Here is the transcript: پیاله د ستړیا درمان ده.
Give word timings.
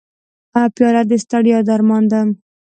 پیاله 0.75 1.03
د 1.09 1.11
ستړیا 1.23 1.59
درمان 1.69 2.03
ده. 2.11 2.19